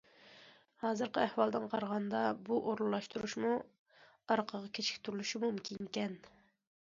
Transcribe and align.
ھازىرقى 0.83 1.19
ئەھۋالدىن 1.23 1.67
قارىغاندا، 1.73 2.21
بۇ 2.47 2.57
ئورۇنلاشتۇرۇشمۇ 2.71 3.53
ئارقىغا 4.37 4.73
كېچىكتۈرۈلۈشى 4.79 5.43
مۇمكىنكەن. 5.45 6.19